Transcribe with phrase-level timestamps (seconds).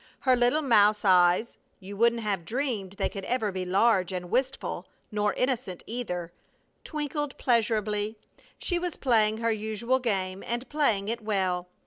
[0.21, 4.87] Her little mouse eyes you wouldn't have dreamed they could ever be large and wistful,
[5.11, 6.31] nor innocent, either
[6.83, 8.17] twinkled pleasurably.
[8.57, 11.67] She was playing her usual game and playing it well.